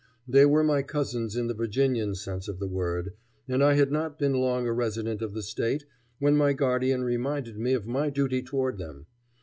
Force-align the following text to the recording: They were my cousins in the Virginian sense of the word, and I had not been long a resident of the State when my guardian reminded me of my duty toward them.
They 0.27 0.47
were 0.47 0.63
my 0.63 0.81
cousins 0.81 1.35
in 1.35 1.45
the 1.45 1.53
Virginian 1.53 2.15
sense 2.15 2.47
of 2.47 2.57
the 2.57 2.65
word, 2.65 3.13
and 3.47 3.63
I 3.63 3.75
had 3.75 3.91
not 3.91 4.17
been 4.17 4.33
long 4.33 4.65
a 4.65 4.73
resident 4.73 5.21
of 5.21 5.35
the 5.35 5.43
State 5.43 5.85
when 6.17 6.35
my 6.35 6.53
guardian 6.53 7.03
reminded 7.03 7.59
me 7.59 7.73
of 7.73 7.85
my 7.85 8.09
duty 8.09 8.41
toward 8.41 8.79
them. 8.79 9.05